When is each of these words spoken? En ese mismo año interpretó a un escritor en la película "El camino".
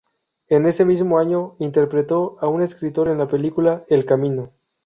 En 0.49 0.65
ese 0.65 0.83
mismo 0.83 1.19
año 1.19 1.53
interpretó 1.59 2.35
a 2.39 2.47
un 2.47 2.63
escritor 2.63 3.07
en 3.07 3.19
la 3.19 3.27
película 3.27 3.83
"El 3.87 4.03
camino". 4.03 4.49